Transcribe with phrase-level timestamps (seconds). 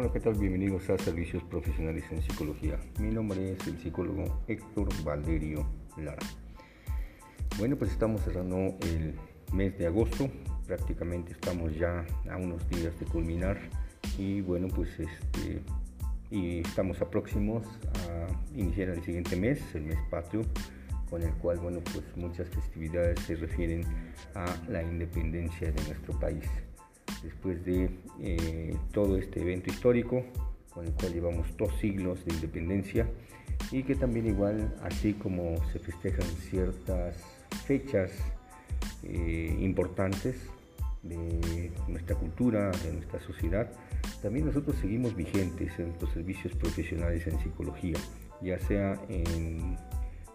[0.00, 0.32] Hola, ¿qué tal?
[0.32, 2.80] Bienvenidos a Servicios Profesionales en Psicología.
[2.98, 5.66] Mi nombre es el psicólogo Héctor Valerio
[5.98, 6.26] Lara.
[7.58, 9.14] Bueno, pues estamos cerrando el
[9.52, 10.30] mes de agosto,
[10.66, 13.58] prácticamente estamos ya a unos días de culminar
[14.16, 15.60] y bueno, pues este,
[16.30, 17.66] y estamos a próximos
[18.08, 20.46] a iniciar el siguiente mes, el mes patrio,
[21.10, 23.84] con el cual, bueno, pues muchas festividades se refieren
[24.34, 26.48] a la independencia de nuestro país
[27.22, 30.24] después de eh, todo este evento histórico
[30.70, 33.08] con el cual llevamos dos siglos de independencia
[33.70, 37.16] y que también igual así como se festejan ciertas
[37.66, 38.10] fechas
[39.02, 40.36] eh, importantes
[41.02, 43.70] de nuestra cultura, de nuestra sociedad,
[44.22, 47.96] también nosotros seguimos vigentes en nuestros servicios profesionales en psicología,
[48.42, 49.76] ya sea en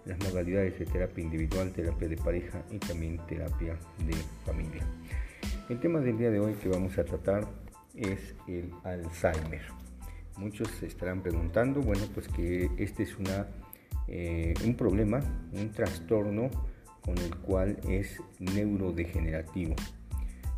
[0.05, 4.15] las modalidades de terapia individual, terapia de pareja y también terapia de
[4.45, 4.83] familia.
[5.67, 7.47] El tema del día de hoy que vamos a tratar
[7.95, 9.63] es el Alzheimer.
[10.37, 13.17] Muchos se estarán preguntando, bueno, pues que este es
[14.07, 15.21] eh, un problema,
[15.53, 16.51] un trastorno
[17.01, 19.73] con el cual es neurodegenerativo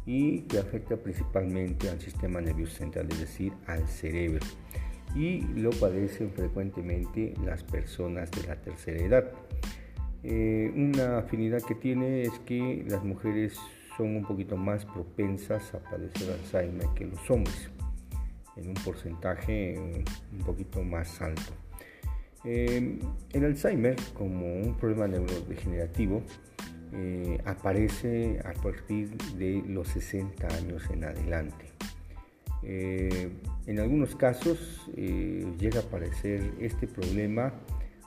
[0.05, 4.45] y que afecta principalmente al sistema nervioso central, es decir, al cerebro.
[5.15, 9.31] Y lo padecen frecuentemente las personas de la tercera edad.
[10.23, 13.57] Eh, una afinidad que tiene es que las mujeres
[13.97, 17.69] son un poquito más propensas a padecer Alzheimer que los hombres,
[18.55, 21.53] en un porcentaje eh, un poquito más alto.
[22.45, 22.99] Eh,
[23.31, 26.21] el Alzheimer, como un problema neurodegenerativo,
[26.93, 31.65] eh, aparece a partir de los 60 años en adelante.
[32.63, 37.53] en algunos casos llega a aparecer este problema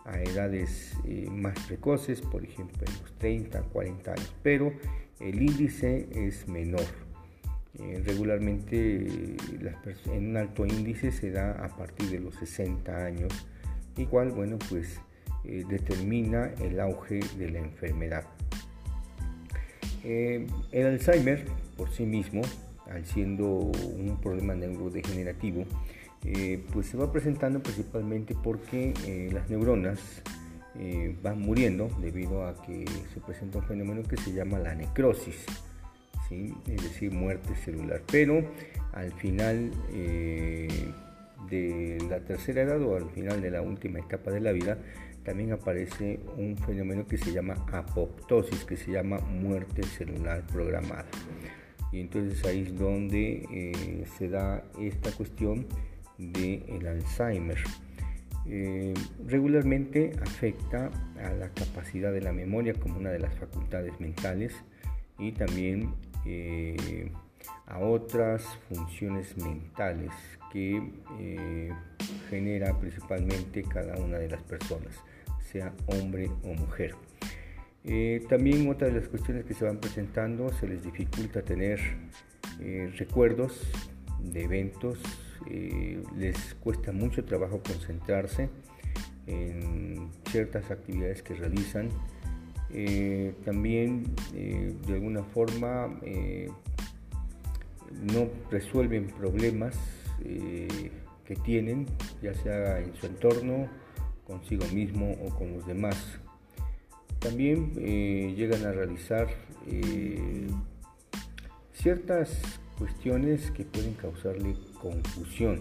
[0.04, 0.94] a edades
[1.30, 4.72] más precoces, por ejemplo en los 30, 40 años, pero
[5.20, 6.84] el índice es menor.
[7.78, 9.36] Eh, regularmente
[10.06, 13.32] en un alto índice se da a partir de los 60 años,
[13.96, 15.00] igual bueno pues
[15.44, 18.24] eh, determina el auge de la enfermedad.
[20.02, 21.44] Eh, el Alzheimer
[21.76, 22.42] por sí mismo,
[22.90, 25.64] al siendo un problema neurodegenerativo,
[26.72, 28.92] pues se va presentando principalmente porque
[29.32, 30.22] las neuronas
[30.78, 35.44] eh, van muriendo debido a que se presenta un fenómeno que se llama la necrosis,
[36.30, 38.02] es decir, muerte celular.
[38.10, 38.44] Pero
[38.92, 40.68] al final eh,
[41.48, 44.78] de la tercera edad o al final de la última etapa de la vida,
[45.24, 51.06] también aparece un fenómeno que se llama apoptosis, que se llama muerte celular programada.
[51.92, 55.66] Y entonces ahí es donde eh, se da esta cuestión
[56.16, 57.58] del Alzheimer.
[58.46, 58.94] Eh,
[59.26, 60.90] regularmente afecta
[61.22, 64.54] a la capacidad de la memoria como una de las facultades mentales
[65.18, 67.12] y también eh,
[67.66, 70.10] a otras funciones mentales
[70.52, 70.82] que
[71.20, 71.70] eh,
[72.30, 74.94] genera principalmente cada una de las personas,
[75.52, 76.94] sea hombre o mujer.
[78.28, 81.78] también otra de las cuestiones que se van presentando se les dificulta tener
[82.98, 83.70] recuerdos
[84.22, 84.98] de eventos
[85.48, 88.48] eh, les cuesta mucho trabajo concentrarse
[89.26, 91.88] en ciertas actividades que realizan.
[92.72, 95.88] Eh, también eh, de alguna forma
[98.14, 99.76] no resuelven problemas
[100.20, 101.86] que tienen,
[102.22, 103.68] ya sea en su entorno,
[104.26, 105.96] consigo mismo o con los demás.
[107.18, 109.28] También llegan a realizar
[111.72, 115.60] ciertas cuestiones que pueden causarle confusión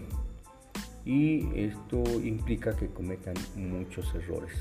[1.04, 4.54] y esto implica que cometan muchos errores.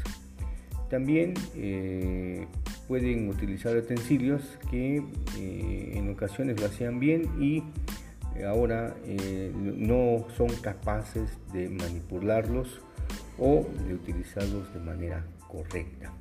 [0.89, 2.47] También eh,
[2.87, 4.97] pueden utilizar utensilios que
[5.37, 7.63] eh, en ocasiones lo hacían bien y
[8.35, 8.93] eh, ahora
[9.55, 12.81] no son capaces de manipularlos
[13.37, 16.11] o de utilizarlos de manera correcta.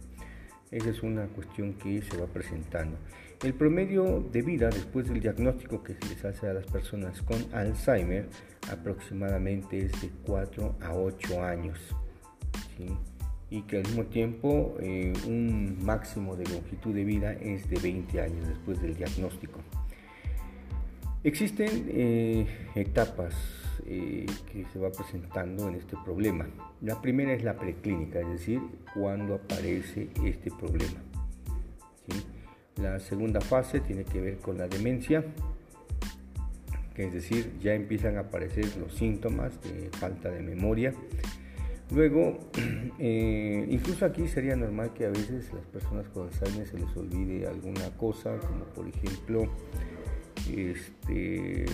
[0.71, 2.99] Esa es una cuestión que se va presentando.
[3.43, 7.39] El promedio de vida después del diagnóstico que se les hace a las personas con
[7.53, 8.29] Alzheimer
[8.71, 11.79] aproximadamente es de 4 a 8 años.
[13.51, 18.21] Y que al mismo tiempo eh, un máximo de longitud de vida es de 20
[18.21, 19.61] años después del diagnóstico.
[21.29, 23.35] Existen eh, etapas
[23.85, 26.47] eh, que se va presentando en este problema.
[26.81, 28.63] La primera es la preclínica, es decir,
[28.95, 31.03] cuando aparece este problema.
[32.81, 35.23] La segunda fase tiene que ver con la demencia,
[36.95, 40.95] que es decir, ya empiezan a aparecer los síntomas de falta de memoria.
[41.91, 42.39] Luego,
[42.99, 47.47] eh, incluso aquí sería normal que a veces las personas con Alzheimer se les olvide
[47.47, 49.47] alguna cosa, como por ejemplo,
[50.55, 51.65] este,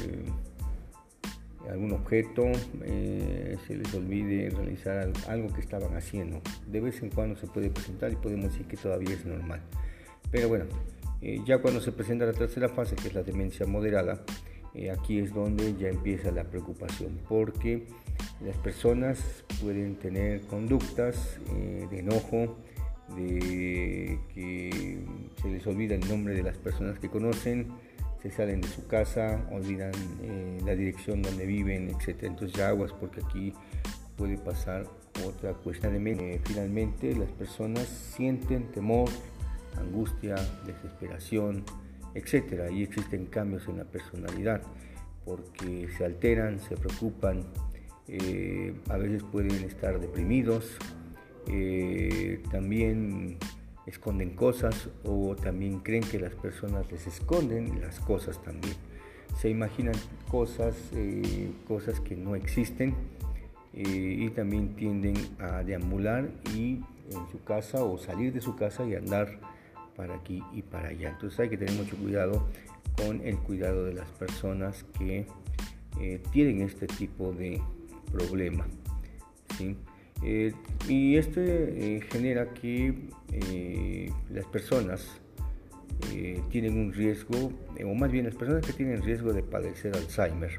[1.70, 2.44] algún objeto,
[2.82, 6.40] eh, se les olvide realizar algo que estaban haciendo.
[6.66, 9.60] De vez en cuando se puede presentar y podemos decir que todavía es normal.
[10.30, 10.66] Pero bueno,
[11.22, 14.22] eh, ya cuando se presenta la tercera fase, que es la demencia moderada,
[14.74, 17.86] eh, aquí es donde ya empieza la preocupación, porque
[18.44, 21.38] las personas pueden tener conductas
[21.90, 22.56] de enojo,
[23.16, 24.98] de que
[25.40, 27.68] se les olvida el nombre de las personas que conocen,
[28.24, 29.92] se salen de su casa, olvidan
[30.22, 32.22] eh, la dirección donde viven, etc.
[32.22, 33.52] Entonces aguas porque aquí
[34.16, 34.86] puede pasar
[35.26, 36.40] otra cuestión mente.
[36.44, 39.10] finalmente las personas sienten temor,
[39.76, 41.64] angustia, desesperación,
[42.14, 42.70] etc.
[42.72, 44.62] Y existen cambios en la personalidad
[45.26, 47.44] porque se alteran, se preocupan,
[48.08, 50.78] eh, a veces pueden estar deprimidos,
[51.46, 53.36] eh, también
[53.86, 58.74] esconden cosas o también creen que las personas les esconden las cosas también.
[59.38, 59.94] Se imaginan
[60.30, 62.94] cosas, eh, cosas que no existen
[63.72, 68.84] eh, y también tienden a deambular y en su casa o salir de su casa
[68.84, 69.40] y andar
[69.96, 71.10] para aquí y para allá.
[71.10, 72.48] Entonces hay que tener mucho cuidado
[72.96, 75.26] con el cuidado de las personas que
[76.00, 77.60] eh, tienen este tipo de
[78.12, 78.66] problema.
[80.22, 80.52] Eh,
[80.88, 82.94] y esto eh, genera que
[83.32, 85.20] eh, las personas
[86.50, 87.52] tienen un riesgo,
[87.84, 90.50] o más bien las personas que tienen riesgo de padecer Alzheimer,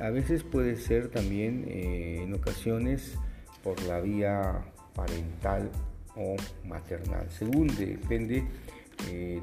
[0.00, 3.16] a veces puede ser también en ocasiones
[3.62, 4.64] por la vía
[4.94, 5.70] parental
[6.14, 6.36] o
[6.66, 8.44] maternal, según depende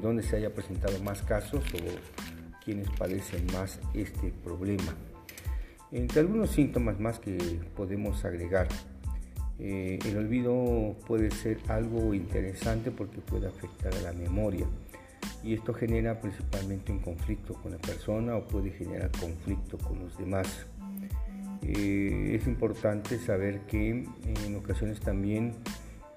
[0.02, 4.94] dónde se haya presentado más casos o quienes padecen más este problema.
[5.90, 8.68] Entre algunos síntomas más que podemos agregar,
[9.58, 14.66] eh, el olvido puede ser algo interesante porque puede afectar a la memoria
[15.44, 20.16] y esto genera principalmente un conflicto con la persona o puede generar conflicto con los
[20.18, 20.66] demás.
[21.62, 23.90] Eh, es importante saber que
[24.44, 25.52] en ocasiones también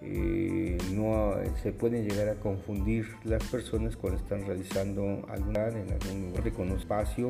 [0.02, 6.28] eh, no se pueden llegar a confundir las personas cuando están realizando algo en algún
[6.28, 7.30] lugar de espacio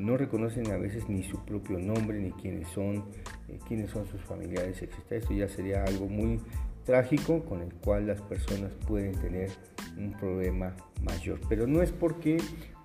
[0.00, 3.04] no reconocen a veces ni su propio nombre, ni quiénes son,
[3.48, 4.94] eh, quiénes son sus familiares, etc.
[5.10, 6.40] Esto ya sería algo muy
[6.84, 9.50] trágico con el cual las personas pueden tener
[9.96, 11.38] un problema mayor.
[11.48, 12.38] Pero no es porque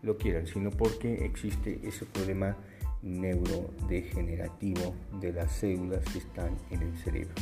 [0.04, 2.58] lo quieran, sino porque existe ese problema
[3.02, 7.34] neurodegenerativo de las células que están en el cerebro.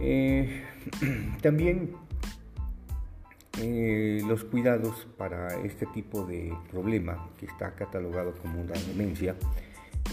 [0.00, 0.62] Eh,
[1.42, 1.90] también
[3.62, 9.36] eh, los cuidados para este tipo de problema que está catalogado como una demencia,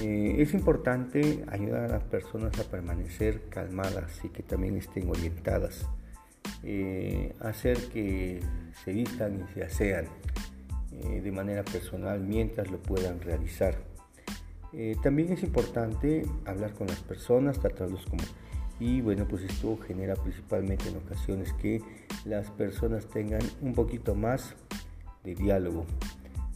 [0.01, 5.88] eh, es importante ayudar a las personas a permanecer calmadas y que también estén orientadas,
[6.63, 8.41] eh, hacer que
[8.83, 10.05] se vistan y se asean
[10.91, 13.75] de manera personal mientras lo puedan realizar.
[15.03, 18.23] también es importante hablar con las personas, tratarlos como
[18.79, 21.81] y bueno pues esto genera principalmente en ocasiones que
[22.27, 24.56] las personas tengan un poquito más
[25.24, 25.85] de diálogo.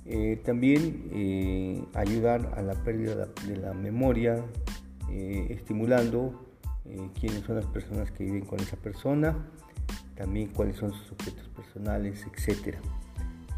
[0.06, 4.44] Eh, también eh, ayudar a la pérdida de la memoria
[5.09, 6.47] eh, estimulando
[7.19, 9.38] quiénes son las personas que viven con esa persona
[10.15, 12.79] también cuáles son sus objetos personales etcétera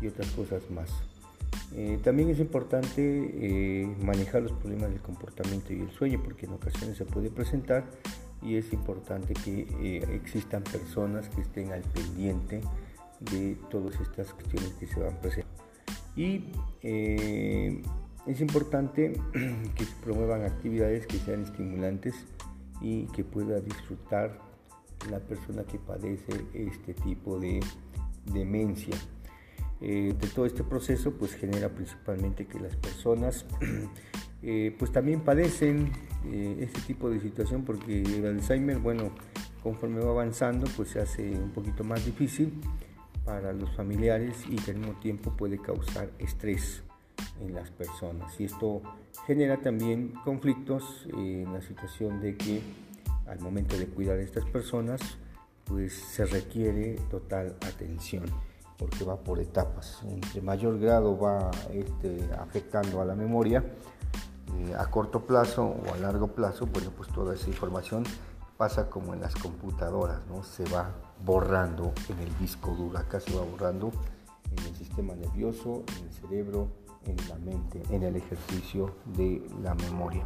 [0.02, 0.92] y otras cosas más.
[2.04, 7.06] También es importante manejar los problemas del comportamiento y el sueño porque en ocasiones se
[7.06, 7.86] puede presentar
[8.44, 12.62] y es importante que eh, existan personas que estén al pendiente
[13.20, 15.64] de todas estas cuestiones que se van presentando.
[16.16, 16.46] Y
[16.82, 17.82] eh,
[18.28, 19.14] es importante
[19.76, 22.16] que se promuevan actividades que sean estimulantes
[22.82, 24.38] y que pueda disfrutar
[25.10, 27.60] la persona que padece este tipo de
[28.26, 28.96] demencia.
[29.82, 33.46] Eh, de todo este proceso pues genera principalmente que las personas
[34.78, 35.92] pues también padecen
[36.26, 39.12] eh, este tipo de situación porque el Alzheimer, bueno,
[39.62, 42.54] conforme va avanzando, pues se hace un poquito más difícil
[43.26, 46.84] para los familiares y que al mismo tiempo puede causar estrés
[47.42, 48.40] en las personas.
[48.40, 48.82] Y esto
[49.26, 52.62] genera también conflictos en la situación de que
[53.28, 55.02] al momento de cuidar a estas personas,
[55.66, 58.26] pues se requiere total atención
[58.78, 60.02] porque va por etapas.
[60.04, 63.64] Entre mayor grado va este, afectando a la memoria,
[64.60, 68.04] eh, a corto plazo o a largo plazo, bueno, pues toda esa información
[68.58, 70.44] pasa como en las computadoras, ¿no?
[70.44, 70.92] Se va
[71.26, 73.92] borrando en el disco duro, acá se va borrando
[74.52, 76.68] en el sistema nervioso, en el cerebro,
[77.06, 80.26] en la mente, en el ejercicio de la memoria.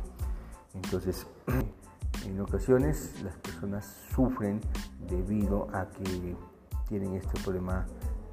[0.74, 1.26] Entonces,
[2.26, 4.62] en ocasiones las personas sufren
[5.08, 6.36] debido a que
[6.88, 7.86] tienen este problema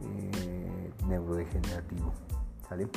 [0.02, 2.12] eh, neurodegenerativo.
[2.68, 2.88] ¿sale?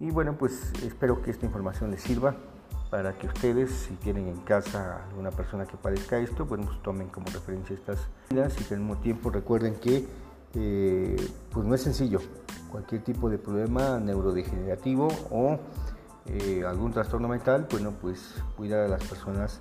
[0.00, 2.34] Y bueno, pues espero que esta información les sirva
[2.90, 7.26] para que ustedes, si tienen en casa alguna persona que padezca esto, pues tomen como
[7.26, 7.98] referencia estas
[8.30, 10.06] medidas y que al mismo tiempo recuerden que
[10.54, 11.16] eh,
[11.50, 12.20] pues no es sencillo.
[12.70, 15.58] Cualquier tipo de problema neurodegenerativo o
[16.26, 19.60] eh, algún trastorno mental, bueno, pues cuidar a las personas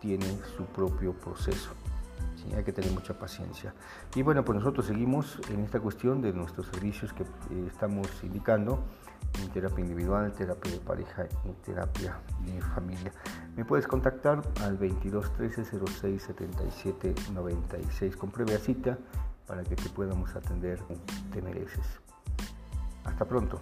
[0.00, 0.26] tiene
[0.56, 1.70] su propio proceso.
[2.52, 3.74] Hay que tener mucha paciencia.
[4.14, 8.84] Y bueno, pues nosotros seguimos en esta cuestión de nuestros servicios que eh, estamos indicando
[9.42, 13.12] en terapia individual, terapia de pareja y terapia de familia.
[13.56, 18.98] Me puedes contactar al 22 13 06 77 96 con previa cita
[19.46, 20.80] para que te podamos atender.
[21.32, 22.00] Te mereces.
[23.04, 23.60] Hasta pronto.